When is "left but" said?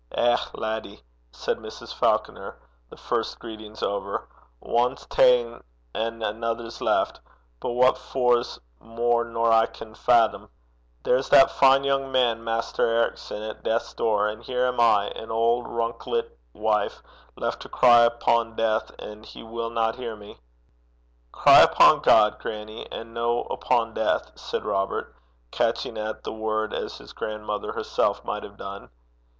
6.81-7.73